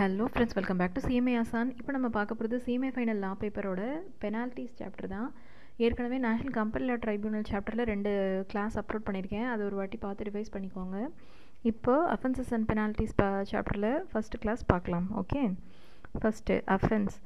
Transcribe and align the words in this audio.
Hello 0.00 0.26
friends 0.32 0.56
welcome 0.56 0.78
back 0.80 0.94
to 0.96 1.00
CMA 1.06 1.32
ஆசான் 1.38 1.70
இப்போ 1.78 1.90
நம்ம 1.94 2.08
பார்க்க 2.14 2.36
போகிறது 2.36 2.58
சிஎம்ஏ 2.66 2.90
ஃபைனல் 2.94 3.18
லா 3.24 3.30
பேப்பரோட 3.40 3.80
பெனால்ட்டிஸ் 4.22 4.76
சாப்டர் 4.78 5.08
தான். 5.14 5.26
ஏற்கனவே 5.84 6.18
நேஷனல் 6.24 6.54
கம்பெனி 6.58 6.94
ட்ரைபியூனல் 7.02 7.44
சாப்டரில் 7.50 7.88
ரெண்டு 7.90 8.12
கிளாஸ் 8.50 8.76
அப்லோட் 8.80 9.04
பண்ணியிருக்கேன் 9.08 9.48
அது 9.54 9.62
ஒரு 9.66 9.76
வாட்டி 9.80 9.98
பார்த்து 10.04 10.26
ரிவைஸ் 10.28 10.52
பண்ணிக்கோங்க. 10.54 11.00
இப்போ 11.70 11.96
அஃபென்சஸ் 12.14 12.52
அண்ட் 12.56 12.68
பெனால்ட்டிஸ் 12.70 13.14
சாப்டரில் 13.50 13.90
ஃபஸ்ட்டு 14.12 14.40
கிளாஸ் 14.44 14.62
பார்க்கலாம். 14.72 15.06
ஓகே 15.22 15.42
ஃபஸ்ட்டு 16.22 16.56
அஃபென்ஸ் 16.76 17.18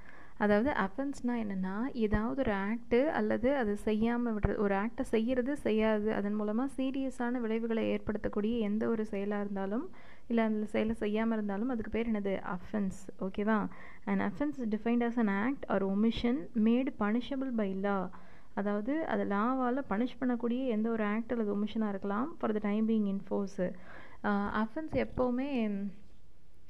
அதாவது 0.45 0.71
அஃபென்ஸ்னால் 0.85 1.41
என்னென்னா 1.43 1.77
ஏதாவது 2.07 2.41
ஒரு 2.45 2.55
ஆக்ட்டு 2.69 3.01
அல்லது 3.21 3.51
அது 3.61 3.73
செய்யாமல் 3.87 4.35
விடுறது 4.37 4.59
ஒரு 4.67 4.77
ஆக்டை 4.83 5.05
செய்கிறது 5.13 5.53
செய்யாது. 5.67 6.09
அதன் 6.19 6.39
மூலமாக 6.41 6.75
சீரியஸான 6.79 7.41
விளைவுகளை 7.45 7.85
ஏற்படுத்தக்கூடிய 7.95 8.55
எந்த 8.71 8.85
ஒரு 8.95 9.05
செயலாக 9.13 9.45
இருந்தாலும் 9.47 9.87
இல்லை 10.29 10.43
அந்த 10.45 10.67
செயலை 10.67 10.95
செய்யாமல் 10.97 11.37
இருந்தாலும் 11.37 11.71
அதுக்கு 11.71 11.91
பேர் 11.91 12.11
என்னது? 12.11 12.35
அஃபென்ஸ் 12.55 12.99
ஓகேவா 13.27 13.59
and 14.05 14.23
offence 14.23 14.61
defined 14.75 15.05
as 15.05 15.19
an 15.19 15.33
act 15.41 15.67
or 15.71 15.85
omission 15.91 16.39
made 16.67 16.93
punishable 17.01 17.51
by 17.55 17.71
law 17.81 17.97
அதாவது 18.55 18.95
அது 19.07 19.23
லாவால் 19.31 19.81
பனிஷ் 19.89 20.19
பண்ணக்கூடிய 20.21 20.61
எந்த 20.75 20.89
ஒரு 20.91 21.05
ஆக்ட் 21.13 21.33
அல்லது 21.33 21.53
ஒமிஷனாக 21.55 21.93
இருக்கலாம் 21.95 22.29
for 22.39 22.55
the 22.57 22.63
time 22.65 22.87
being 22.91 23.09
in force 23.13 23.67
offence 24.61 24.95
எப்போவுமே 25.05 25.49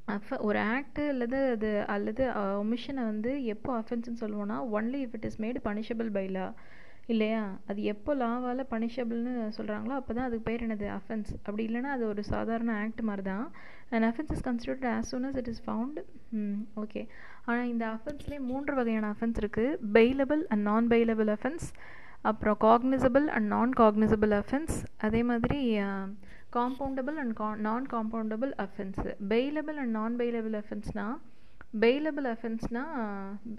அஃப 0.09 0.39
ஒரு 0.47 0.61
ஆக்டு 0.73 1.03
அல்லது 1.09 1.39
அது 1.53 1.69
அல்லது 1.89 2.25
ஒமிஷனை 2.63 3.03
வந்து 3.05 3.31
எப்போ 3.53 3.71
அஃபென்ஸ்னு 3.79 4.23
சொல்லுவோன்னா 4.23 4.57
only 4.75 4.99
if 5.05 5.15
it 5.15 5.29
is 5.29 5.41
made 5.41 5.61
punishable 5.65 6.11
by 6.13 6.27
law 6.31 6.47
இல்லையா? 7.09 7.41
அது 7.67 7.81
எப்போ 7.85 8.13
லாவால் 8.15 8.63
பனிஷபிள்னு 8.71 9.33
சொல்கிறாங்களோ 9.57 9.95
அப்போ 9.97 10.13
தான் 10.13 10.27
அதுக்கு 10.27 10.47
பேர் 10.47 10.65
என்னது? 10.67 10.87
அஃபென்ஸ் 10.97 11.31
அப்படி 11.39 11.63
இல்லைனா 11.69 11.91
அது 11.91 12.05
ஒரு 12.07 12.23
சாதாரண 12.31 12.71
ஆக்ட் 12.83 13.03
மாதிரி 13.03 13.25
தான் 13.25 13.45
and 13.91 14.07
offence 14.09 14.33
is 14.37 14.45
considered 14.47 14.87
as 14.93 15.11
soon 15.11 15.27
as 15.27 15.39
it 15.43 15.51
is 15.53 15.63
found 15.67 15.99
okay 16.83 17.03
ஆனால் 17.47 17.69
இந்த 17.69 17.85
அஃபென்ஸ்லேயே 17.97 18.41
மூன்று 18.45 18.75
வகையான 18.75 19.11
அஃபென்ஸ் 19.15 19.41
இருக்குது 19.43 19.77
bailable 19.97 20.43
and 20.49 20.65
non 20.65 20.89
bailable 20.89 21.31
offence 21.31 21.67
அப்புறம் 22.23 22.59
cognizable 22.61 23.27
and 23.35 23.49
non 23.49 23.75
cognizable 23.75 24.35
offence 24.39 24.77
அதே 25.01 25.23
மாதிரி 25.23 25.59
காம்பவுண்டபிள் 26.55 27.17
அண்ட் 27.19 27.35
கா 27.35 27.49
non 27.61 27.87
compoundable 27.87 28.53
offence 28.65 29.11
bailable 29.29 29.79
and 29.79 29.95
non 29.99 30.17
bailable 30.19 30.57
அஃபென்ஸ்னால் 30.59 31.17
bailable 31.83 32.27
அஃபென்ஸ்னால் 32.33 32.93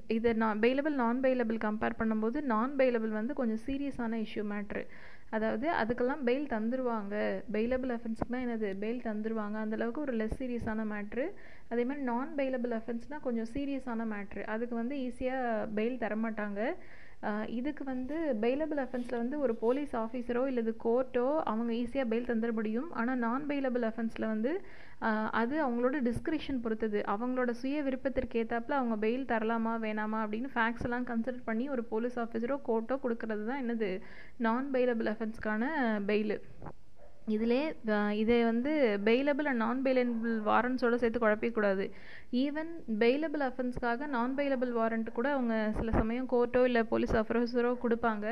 இதை 0.07 0.31
நான் 0.43 0.61
பெயிலபிள் 0.63 0.95
நான் 1.01 1.23
பெயிலபிள் 1.23 1.57
கம்பேர் 1.65 1.97
பண்ணும்போது 1.99 2.41
நான் 2.53 2.73
பெயிலபிள் 2.79 3.13
வந்து 3.19 3.33
கொஞ்சம் 3.33 3.61
சீரியஸான 3.67 4.19
இஷ்யூ 4.25 4.43
மேட்ரு 4.51 4.83
அதாவது 5.35 5.67
அதுக்கெல்லாம் 5.81 6.21
பெயில் 6.27 6.45
தந்துருவாங்க. 6.53 7.15
பெயிலபிள் 7.53 7.91
அஃபென்ஸ்க்குலாம் 7.95 8.43
என்னது? 8.45 8.67
பெயில் 8.83 9.01
தந்துருவாங்க. 9.07 9.55
அந்தளவுக்கு 9.63 10.03
ஒரு 10.05 10.13
லெஸ் 10.13 10.37
சீரியஸான 10.41 10.85
மேட்ரு 10.91 11.25
அதே 11.71 11.83
மாதிரி 11.83 12.03
நான் 12.11 12.31
பெயிலபிள் 12.37 12.73
அஃபென்ஸ்னால் 12.79 13.25
கொஞ்சம் 13.27 13.49
சீரியஸான 13.55 14.05
மேட்ரு 14.13 14.43
அதுக்கு 14.53 14.75
வந்து 14.75 14.97
ஈஸியாக 15.07 15.65
பெயில் 15.79 16.01
தரமாட்டாங்க. 16.03 16.61
இதுக்கு 17.57 17.83
வந்து 17.91 18.15
பெயிலபிள் 18.43 18.79
அஃபென்ஸில் 18.83 19.21
வந்து 19.21 19.37
ஒரு 19.45 19.53
போலீஸ் 19.63 19.93
ஆஃபீஸரோ 20.01 20.43
இல்லது 20.51 20.71
கோர்ட்டோ 20.85 21.27
அவங்க 21.51 21.71
ஈஸியாக 21.81 22.09
பெயில் 22.11 22.29
தந்துட 22.31 22.53
முடியும். 22.59 22.89
ஆனால் 22.99 23.21
நான் 23.25 23.47
பெயிலபிள் 23.51 23.85
அஃபென்ஸில் 23.89 24.31
வந்து 24.33 24.51
அது 25.41 25.55
அவங்களோட 25.65 25.97
டிஸ்கிரிப்ஷன் 26.09 26.61
பொறுத்தது. 26.65 26.99
அவங்களோட 27.13 27.51
சுய 27.61 27.81
விருப்பத்திற்கு 27.87 28.39
ஏற்றாப்புல 28.41 28.77
அவங்க 28.79 28.97
பெயில் 29.05 29.29
தரலாமா 29.33 29.73
வேணாமா 29.85 30.19
அப்படின்னு 30.25 30.51
ஃபேக்ஸ் 30.55 30.85
எல்லாம் 30.89 31.09
கன்சிடர் 31.11 31.47
பண்ணி 31.49 31.67
ஒரு 31.75 31.85
போலீஸ் 31.91 32.17
ஆஃபீஸரோ 32.25 32.57
கோர்ட்டோ 32.69 32.97
கொடுக்கறது 33.05 33.45
தான் 33.51 33.61
என்னது 33.63 33.89
நான் 34.47 34.71
பெயிலபிள் 34.77 35.11
அஃபென்ஸ்க்கான 35.13 35.63
பெயிலு 36.11 36.37
இதிலே 37.33 37.61
இதை 38.21 38.35
வந்து 38.49 38.71
பெயிலபிள் 39.07 39.47
அண்ட் 39.51 39.61
நான் 39.63 39.79
பெயிலபிள் 39.85 40.33
வாரண்ட்ஸோடு 40.49 40.99
சேர்த்து 41.01 41.21
குழப்பிக்கூடாது. 41.23 41.85
ஈவன் 42.43 42.71
பெயிலபிள் 43.03 43.43
அஃபென்ஸ்க்காக 43.47 44.07
நான் 44.15 44.35
பெயிலபிள் 44.39 44.71
வாரண்ட் 44.79 45.09
கூட 45.17 45.29
அவங்க 45.37 45.55
சில 45.77 45.91
சமயம் 45.99 46.29
கோர்ட்டோ 46.33 46.61
இல்லை 46.69 46.83
போலீஸ் 46.91 47.15
ஆஃபீஸரோ 47.21 47.71
கொடுப்பாங்க. 47.85 48.25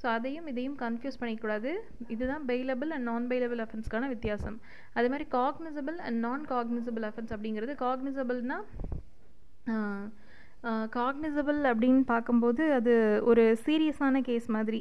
ஸோ 0.00 0.06
அதையும் 0.16 0.48
இதையும் 0.52 0.76
கன்ஃபியூஸ் 0.82 1.20
பண்ணிக்கூடாது. 1.20 1.72
இதுதான் 2.14 2.44
பெயிலபிள் 2.50 2.92
அண்ட் 2.96 3.08
நான் 3.10 3.28
பெயிலபிள் 3.32 3.62
அஃபென்ஸ்க்கான 3.66 4.08
வித்தியாசம். 4.14 4.58
அதே 4.96 5.08
மாதிரி 5.14 5.28
cognizable 5.38 5.98
and 6.08 6.20
non 6.26 6.44
cognizable 6.54 7.06
offence 7.10 7.34
அப்படிங்கிறது 7.36 7.76
காக்னிசபிள்னால் 7.86 8.66
காக்னிசபிள் 10.98 11.60
அப்படின்னு 11.70 12.04
பார்க்கும்போது 12.12 12.62
அது 12.78 12.94
ஒரு 13.30 13.44
சீரியஸான 13.66 14.20
கேஸ் 14.28 14.48
மாதிரி. 14.56 14.80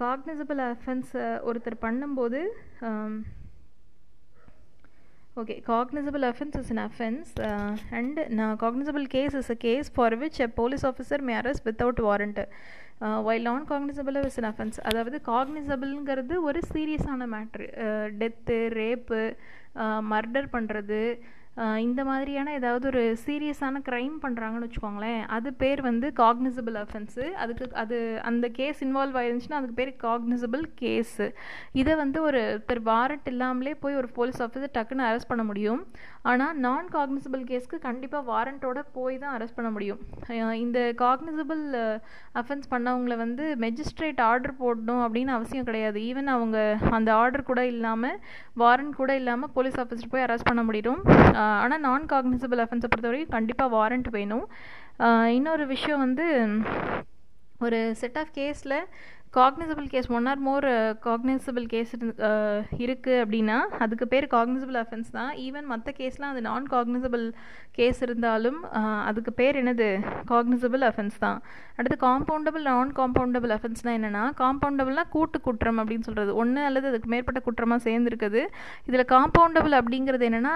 காக்னிசபிள் 0.00 0.60
அஃபென்ஸை 0.66 1.26
ஒருத்தர் 1.42 1.82
பண்ணும்போது 1.82 2.40
okay 5.40 5.54
cognizable 5.66 6.24
offence 6.28 6.56
is 6.60 6.70
an 6.70 6.82
offence 6.84 7.30
and 7.90 8.18
non 8.30 8.56
cognizable 8.56 9.04
case 9.06 9.34
is 9.34 9.50
a 9.50 9.58
case 9.60 9.88
for 9.94 10.16
which 10.16 10.38
a 10.40 10.48
police 10.54 10.84
officer 10.84 11.24
may 11.28 11.34
arrest 11.34 11.66
without 11.66 12.00
warrant 12.00 12.40
while 13.24 13.42
non 13.42 13.64
cognizable 13.64 14.18
is 14.20 14.38
an 14.38 14.50
offence 14.50 14.78
அதாவது 14.80 15.18
காக்னிசபிள்ங்கிறது 15.26 16.36
ஒரு 16.42 16.60
சீரியஸான 16.74 17.26
மேட்ரு 17.26 17.66
டெத்து 18.18 18.58
ரேப்பு 18.74 19.22
மர்டர் 20.12 20.48
பண்ணுறது 20.52 21.00
இந்த 21.86 22.00
மாதிரியான 22.08 22.52
ஏதாவது 22.58 22.84
ஒரு 22.92 23.02
சீரியஸான 23.24 23.82
க்ரைம் 23.88 24.14
பண்ணுறாங்கன்னு 24.24 24.66
வச்சுக்கோங்களேன் 24.66 25.20
அது 25.36 25.48
பேர் 25.62 25.80
வந்து 25.88 26.06
காக்னிசபிள் 26.22 26.78
அஃபென்ஸு 26.84 27.26
அதுக்கு 27.42 27.66
அது 27.82 27.98
அந்த 28.30 28.46
கேஸ் 28.58 28.80
இன்வால்வ் 28.86 29.18
ஆயிருந்துச்சுன்னா 29.20 29.60
அதுக்கு 29.60 29.78
பேர் 29.82 29.92
காக்னிசபிள் 30.06 30.64
கேஸு 30.82 31.28
இதை 31.82 31.94
வந்து 32.02 32.20
ஒரு 32.28 32.40
ஒருத்தர் 32.54 32.82
வாரண்ட் 32.90 33.28
இல்லாமலே 33.32 33.74
போய் 33.84 33.98
ஒரு 34.00 34.08
போலீஸ் 34.18 34.40
ஆஃபீஸர் 34.46 34.74
டக்குன்னு 34.78 35.06
அரெஸ்ட் 35.10 35.30
பண்ண 35.32 35.44
முடியும். 35.50 35.80
ஆனால் 36.30 36.58
நான் 36.66 36.86
காக்னிசபிள் 36.96 37.42
கேஸ்க்கு 37.50 37.78
கண்டிப்பாக 37.86 38.24
வாரண்ட்டோட 38.32 38.80
போய் 38.96 39.16
தான் 39.22 39.34
அரெஸ்ட் 39.36 39.56
பண்ண 39.58 39.70
முடியும். 39.76 40.00
இந்த 40.64 40.78
காக்னிசபிள் 41.02 41.62
அஃபென்ஸ் 42.40 42.70
பண்ணவங்களை 42.74 43.16
வந்து 43.24 43.46
மெஜிஸ்ட்ரேட் 43.64 44.22
ஆர்டர் 44.28 44.54
போடணும் 44.62 45.02
அப்படின்னு 45.06 45.32
அவசியம் 45.38 45.68
கிடையாது. 45.70 45.98
ஈவன் 46.10 46.30
அவங்க 46.36 46.58
அந்த 46.98 47.10
ஆர்டர் 47.22 47.48
கூட 47.50 47.62
இல்லாமல் 47.74 48.18
வாரண்ட் 48.62 48.98
கூட 49.00 49.12
இல்லாமல் 49.22 49.52
போலீஸ் 49.58 49.80
ஆஃபீஸர் 49.84 50.12
போய் 50.14 50.26
அரெஸ்ட் 50.26 50.50
பண்ண 50.50 50.64
முடியும். 50.68 51.00
ஆனால் 51.62 51.84
நான் 51.86 52.10
காக்னிசபிள் 52.12 52.62
அஃபென்ஸை 52.64 52.88
பொறுத்தவரைக்கும் 52.92 53.36
கண்டிப்பாக 53.36 53.74
வாரண்ட் 53.76 54.10
வேணும். 54.18 54.46
இன்னொரு 55.38 55.66
விஷயம் 55.74 56.02
வந்து 56.06 56.26
ஒரு 57.66 57.78
செட் 58.00 58.18
ஆஃப் 58.22 58.34
கேஸில் 58.38 58.76
cognizable 59.36 59.86
case 59.92 60.08
one 60.16 60.26
or 60.30 60.42
more 60.46 60.66
cognizable 61.06 61.64
case 61.72 61.92
இருக்குது 62.84 63.20
அப்படின்னா 63.22 63.56
அதுக்கு 63.84 64.06
பேர் 64.12 64.26
காக்னிசபிள் 64.34 64.78
அஃபென்ஸ் 64.82 65.08
தான். 65.16 65.30
ஈவன் 65.46 65.66
மற்ற 65.72 65.92
கேஸ்லாம் 65.98 66.32
அது 66.34 66.42
நான் 66.48 66.66
காக்னிசபிள் 66.74 67.24
கேஸ் 67.78 68.00
இருந்தாலும் 68.06 68.58
uh, 68.80 68.98
அதுக்கு 69.08 69.32
பேர் 69.40 69.58
என்னது? 69.62 69.88
காக்னிசபிள் 70.32 70.84
அஃபென்ஸ் 70.90 71.16
தான். 71.24 71.38
அடுத்து 71.78 71.96
காம்பவுண்டபிள் 72.06 72.64
நான் 72.70 72.92
காம்பவுண்டபிள் 73.00 73.54
அஃபென்ஸ்னால் 73.56 73.96
என்னென்னா 73.98 74.24
காம்பவுண்டபிள்னால் 74.42 75.10
கூட்டு 75.16 75.40
குற்றம் 75.46 75.80
அப்படின்னு 75.82 76.08
சொல்கிறது 76.08 76.34
ஒன்று 76.42 76.62
அல்லது 76.68 76.88
அதுக்கு 76.92 77.10
மேற்பட்ட 77.14 77.42
குற்றமாக 77.48 77.84
சேர்ந்துருக்குது. 77.88 78.42
இதில் 78.90 79.10
காம்பவுண்டபிள் 79.16 79.76
அப்படிங்கிறது 79.80 80.26
என்னென்னா 80.30 80.54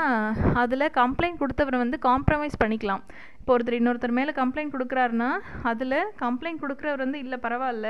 அதில் 0.65 0.95
கம்ப்ளைண்ட் 1.01 1.43
கொடுத்தவர் 1.43 1.83
வந்து 1.85 1.99
காம்ப்ரமைஸ் 2.11 2.63
பண்ணிக்கலாம். 2.65 3.05
இப்போ 3.41 3.53
ஒருத்தர் 3.57 3.81
இன்னொருத்தர் 3.81 4.19
மேலே 4.19 4.33
கம்ப்ளைண்ட் 4.39 4.75
கொடுக்குறாருன்னா 4.75 5.29
அதில் 5.71 6.01
கம்ப்ளைண்ட் 6.25 6.63
கொடுக்குறவர் 6.65 7.05
வந்து 7.05 7.21
இல்லை 7.25 7.37
பரவாயில்ல. 7.47 7.89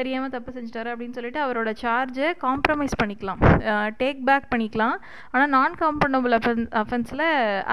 தெரியாமல் 0.00 0.32
தப்பு 0.34 0.50
செஞ்சிட்டாரு 0.56 0.90
அப்படின்னு 0.92 1.16
சொல்லிட்டு 1.18 1.40
அவரோட 1.44 1.70
சார்ஜை 1.84 2.28
காம்ப்ரமைஸ் 2.46 2.98
பண்ணிக்கலாம். 3.02 3.40
டேக் 4.02 4.20
பேக் 4.28 4.50
பண்ணிக்கலாம். 4.54 4.96
ஆனால் 5.32 5.52
நான் 5.56 5.78
காம்பவுண்டபிள் 5.84 6.36
அஃபென் 6.38 6.66
அஃபென்ஸில் 6.82 7.26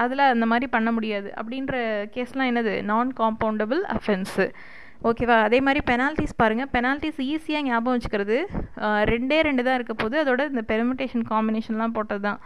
அதில் 0.04 0.30
அந்த 0.34 0.48
மாதிரி 0.52 0.68
பண்ண 0.76 0.92
முடியாது. 0.96 1.30
அப்படின்ற 1.42 1.76
கேஸ்லாம் 2.16 2.50
என்னது? 2.52 2.74
நான் 2.92 3.12
காம்பவுண்டபிள் 3.22 3.82
அஃபென்ஸு 3.96 4.46
ஓகேவா? 5.08 5.36
அதே 5.46 5.58
மாதிரி 5.66 5.80
பெனால்ட்டிஸ் 5.90 6.38
பாருங்கள் 6.42 6.70
பெனால்ட்டிஸ் 6.76 7.18
ஈஸியாக 7.32 7.66
ஞாபகம் 7.68 7.96
வச்சுக்கிறது. 7.96 8.38
ரெண்டே 9.12 9.38
ரெண்டு 9.48 9.62
தான் 9.66 9.76
இருக்க 9.78 9.94
போது 10.02 10.16
அதோட 10.22 10.42
இந்த 10.52 10.62
பெர்மிட்டேஷன் 10.70 11.24
காம்பினேஷன்லாம் 11.32 11.94
போட்டது 11.98 12.22
தான் 12.28 12.40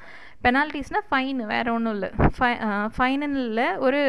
பெனால்ட்டிஸ்னால் 0.44 1.06
ஃபைனு 1.10 1.46
வேறு 1.52 1.70
ஒன்றும் 1.76 1.94
இல்லை. 1.96 2.08
ஃபை 2.36 2.50
ஃபைனுன்னு 2.96 3.40
இல்லை. 3.48 3.66
ஒரு 3.86 4.00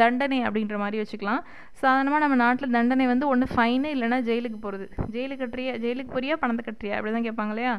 தண்டனை 0.00 0.38
அப்படின்ற 0.48 0.76
மாதிரி 0.82 1.00
வச்சுக்கலாம். 1.02 1.42
சாதாரணமாக 1.80 2.20
நம்ம 2.24 2.36
நாட்டில் 2.42 2.74
தண்டனை 2.76 3.06
வந்து 3.12 3.26
ஒன்று 3.32 3.46
ஃபைனு 3.54 3.88
இல்லைனா 3.94 4.18
ஜெயிலுக்கு 4.28 4.58
போகிறது 4.64 4.86
ஜெயிலுக்கு 5.14 5.42
கட்டுறியா 5.44 5.74
ஜெயிலுக்கு 5.84 6.14
போறியா 6.16 6.36
பணத்தை 6.42 6.64
கட்டுறியா? 6.68 6.96
அப்படி 6.98 7.14
தான் 7.16 7.26
கேட்பாங்க 7.28 7.54
இல்லையா 7.56 7.74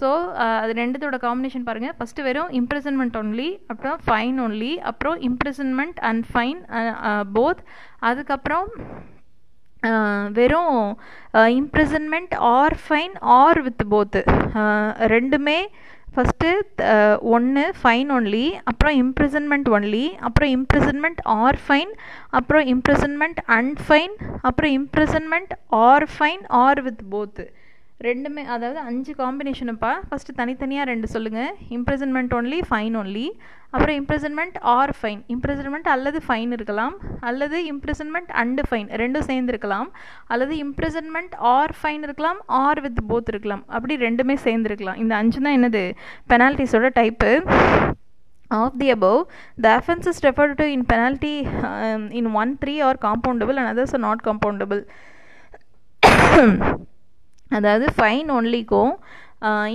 ஸோ 0.00 0.10
அது 0.62 0.74
ரெண்டுத்தோட 0.82 1.18
காம்பினேஷன் 1.26 1.66
பாருங்கள் 1.70 1.96
ஃபஸ்ட்டு 1.98 2.26
வெறும் 2.28 2.52
இம்ப்ரெசன்மெண்ட் 2.60 3.18
ஒன்லி 3.22 3.48
அப்புறம் 3.74 3.98
ஃபைன் 4.06 4.38
ஒன்லி 4.46 4.72
அப்புறம் 4.92 5.18
இம்ப்ரெசன்மெண்ட் 5.30 6.00
அண்ட் 6.10 6.24
ஃபைன் 6.32 6.62
போத் 7.38 7.62
அதுக்கப்புறம் 8.10 8.66
வெறும் 10.30 10.78
imprisonment 11.54 12.34
or 12.50 12.76
fine 12.84 13.14
or 13.36 13.60
with 13.62 13.84
both 13.88 14.22
ரெண்டுமே 15.06 15.58
ஃபஸ்ட்டு 16.14 16.48
ஒன்று 17.28 17.62
ஃபைன் 17.80 18.10
ஒன்லி 18.10 18.46
அப்புறம் 18.64 18.96
இம்ப்ரிசன்மெண்ட் 18.96 19.68
ஒன்லி 19.68 20.04
அப்புறம் 20.20 20.50
இம்ப்ரிசன்மெண்ட் 20.50 21.20
ஆர் 21.34 21.58
ஃபைன் 21.66 21.92
அப்புறம் 22.30 22.66
இம்ப்ரிசன்மெண்ட் 22.66 23.40
அண்ட் 23.48 23.78
ஃபைன் 23.88 24.14
அப்புறம் 24.42 24.72
imprisonment 24.72 25.54
or 25.80 26.06
fine 26.18 26.44
or 26.56 26.82
with 26.82 27.02
both 27.10 27.46
ரெண்டுமே 28.06 28.42
அதாவது 28.54 28.78
அஞ்சு 28.90 29.12
காம்பினேஷனுப்பா 29.18 29.90
ஃபஸ்ட்டு 30.08 30.36
தனித்தனியாக 30.40 30.88
ரெண்டு 30.90 31.06
சொல்லுங்கள் 31.14 31.52
இம்ப்ரெசன்மெண்ட் 31.76 32.32
ஒன்லி 32.38 32.58
ஃபைன் 32.68 32.96
ஒன்லி 33.00 33.26
அப்புறம் 33.74 33.96
இம்ப்ரெசன்மெண்ட் 34.00 34.56
ஆர் 34.74 34.92
ஃபைன் 34.98 35.20
இம்ப்ரெசன்மெண்ட் 35.34 35.88
அல்லது 35.94 36.18
ஃபைன் 36.26 36.52
இருக்கலாம். 36.56 36.94
அல்லது 37.20 37.58
இம்ப்ரெசன்மெண்ட் 37.72 38.30
அண்டு 38.42 38.64
ஃபைன் 38.68 38.88
ரெண்டும் 39.02 39.26
சேர்ந்து 39.30 39.52
இருக்கலாம் 39.54 39.88
அல்லது 40.34 40.54
இம்ப்ரெசன்மெண்ட் 40.64 41.34
ஆர் 41.54 41.74
ஃபைன் 41.80 42.04
இருக்கலாம் 42.08 42.40
ஆர் 42.62 42.82
வித் 42.86 43.02
போத் 43.12 43.32
இருக்கலாம். 43.34 43.64
அப்படி 43.68 43.96
ரெண்டுமே 44.06 44.36
சேர்ந்து 44.46 44.70
இருக்கலாம் 44.70 45.00
இந்த 45.04 45.14
அஞ்சு 45.22 45.40
தான் 45.40 45.56
என்னது 45.58 45.84
பெனால்ட்டிஸோட 46.32 46.90
type 47.00 47.32
of 48.50 48.72
the 48.80 48.88
above 48.90 49.20
the 49.58 49.70
offense 49.78 50.06
is 50.06 50.18
referred 50.26 50.52
to 50.58 50.64
in 50.74 50.84
penalty 50.84 51.36
um, 51.68 52.02
in 52.18 52.26
1 52.32 52.58
3 52.58 52.80
are 52.88 52.96
compoundable 53.06 53.56
and 53.60 53.68
others 53.72 53.94
are 53.94 54.04
not 54.08 54.22
compoundable. 54.22 54.82
அதாவது 57.54 57.86
fine 57.96 58.30
ஒன்லிக்கும் 58.30 58.92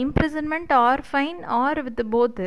imprisonment 0.04 0.72
or 0.86 1.02
fine 1.08 1.40
or 1.60 1.80
with 1.88 2.02
both 2.14 2.46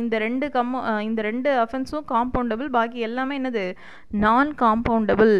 இந்த 0.00 0.14
ரெண்டு 0.24 0.46
கம்மு 0.56 0.80
இந்த 1.06 1.20
ரெண்டு 1.28 1.50
அஃபென்ஸும் 1.64 2.06
காம்பவுண்டபிள் 2.12 2.68
பாக்கி 2.76 2.98
எல்லாமே 3.08 3.36
என்னது? 3.40 3.64
நான் 4.24 4.50
காம்பவுண்டபிள் 4.62 5.34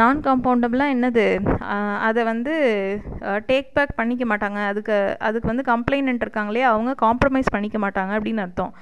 நான் 0.00 0.20
காம்பவுண்டபிளாக 0.26 0.94
என்னது 0.94 1.26
அதை 2.08 2.22
வந்து 2.30 2.54
டேக் 3.50 3.68
பேக் 3.76 3.98
பண்ணிக்க 3.98 4.24
மாட்டாங்க. 4.30 4.60
அதுக்கு 4.70 4.96
அதுக்கு 5.28 5.50
வந்து 5.52 5.64
கம்ப்ளைண்ட் 5.72 6.24
இருக்காங்களே 6.24 6.62
அவங்க 6.70 6.94
காம்ப்ரமைஸ் 7.06 7.52
பண்ணிக்க 7.56 7.78
மாட்டாங்க 7.84 8.12
அப்படின்னு 8.18 8.44
அர்த்தம். 8.46 8.72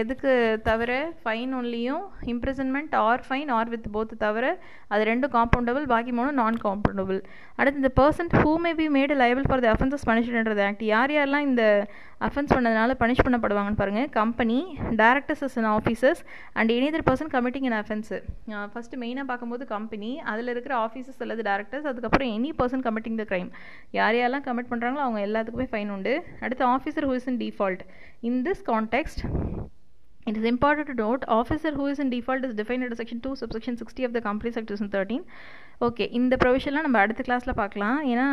எதுக்கு 0.00 0.32
தவிர 0.68 0.92
fine 1.22 1.52
ஒன்லியும் 1.60 2.02
imprisonment 2.32 2.94
or 3.04 3.22
fine 3.28 3.50
or 3.58 3.70
with 3.74 3.88
both 3.94 4.14
தவிர 4.26 4.44
அது 4.92 5.02
ரெண்டும் 5.10 5.34
காம்பவுண்டபிள் 5.36 5.86
பாக்கி 5.94 6.12
மூணு 6.18 6.32
நான் 6.42 6.58
காம்பவுண்டபிள் 6.66 7.20
அடுத்து 7.58 7.82
இந்த 7.82 7.92
person 8.00 8.30
who 8.40 8.52
may 8.64 8.72
be 8.80 8.88
made 8.98 9.14
liable 9.22 9.48
for 9.48 9.64
the 9.64 9.70
offences 9.74 10.06
punishment 10.10 10.62
act 10.68 10.84
யார் 10.94 11.14
யாரெல்லாம் 11.28 11.48
இந்த 11.48 11.64
அஃபென்ஸ் 12.20 12.52
பண்ணதுனால 12.54 12.94
பனிஷ் 13.00 13.24
பண்ணப்படுவாங்கன்னு 13.24 13.76
பாருங்கள் 13.76 14.08
company 14.10 14.56
directors 14.96 15.58
and 15.58 15.70
officers 15.72 16.20
and 16.52 16.70
any 16.70 16.86
other 16.90 17.04
person 17.06 17.32
committing 17.32 17.66
in 17.66 17.76
offence 17.78 18.18
first 18.72 19.00
மெயினாக 19.00 19.26
பார்க்கும்போது 19.26 19.66
கம்பெனி 19.66 20.10
அதில் 20.24 20.48
இருக்கிற 20.48 20.74
ஆஃபீஸர்ஸ் 20.86 21.20
அல்லது 21.20 21.42
டேரக்டர்ஸ் 21.42 21.86
அதுக்கப்புறம் 21.86 22.28
any 22.28 22.50
person 22.58 22.84
committing 22.84 23.16
the 23.16 23.26
crime 23.30 23.50
யார் 23.90 24.14
யாரெல்லாம் 24.14 24.46
கமிட் 24.46 24.70
பண்ணுறாங்களோ 24.70 25.04
அவங்க 25.06 25.20
எல்லாத்துக்குமே 25.26 25.68
ஃபைன் 25.72 25.90
உண்டு. 25.90 26.14
அடுத்து 26.40 26.64
officer 26.66 27.06
who 27.06 27.14
is 27.14 27.28
in 27.28 27.38
default 27.38 27.84
in 28.20 28.40
this 28.44 28.64
context 28.66 29.22
It 30.28 30.36
is 30.36 30.44
important 30.50 30.86
to 30.90 30.94
note 30.94 31.22
officer 31.36 31.70
who 31.76 31.84
is 31.90 31.98
in 32.02 32.08
default 32.14 32.42
is 32.46 32.54
defined 32.58 32.82
under 32.84 32.96
section 33.00 33.18
2 33.26 33.30
subsection 33.42 33.74
60 33.82 34.04
of 34.08 34.12
the 34.16 34.22
Companies 34.26 34.56
Act 34.60 34.68
2013 34.74 35.20
okay 35.86 36.04
இந்த 36.18 36.34
ப்ரொவிஷன்லாம் 36.42 36.86
நம்ம 36.86 36.98
அடுத்த 37.02 37.22
கிளாஸில் 37.26 37.58
பார்க்கலாம். 37.60 37.98
ஏன்னா 38.12 38.26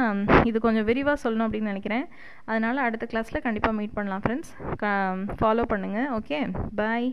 இது 0.50 0.58
கொஞ்சம் 0.66 0.88
விரிவாக 0.90 1.18
சொல்லணும் 1.24 1.46
அப்படின்னு 1.48 1.72
நினைக்கிறேன். 1.74 2.06
அதனால் 2.50 2.86
அடுத்த 2.88 3.08
கிளாஸில் 3.12 3.44
கண்டிப்பாக 3.46 3.78
மீட் 3.80 3.96
பண்ணலாம் 3.98 4.24
ஃப்ரெண்ட்ஸ் 4.26 4.52
ஃபாலோ 5.42 5.66
பண்ணுங்கள் 5.74 6.10
ஓகே 6.20 6.40
பாய் 6.80 7.10